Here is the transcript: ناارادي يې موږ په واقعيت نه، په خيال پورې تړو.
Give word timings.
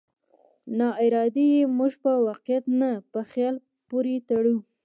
ناارادي 0.77 1.45
يې 1.55 1.63
موږ 1.77 1.93
په 2.03 2.11
واقعيت 2.27 2.65
نه، 2.79 2.91
په 3.11 3.19
خيال 3.31 3.55
پورې 3.89 4.15
تړو. 4.27 4.57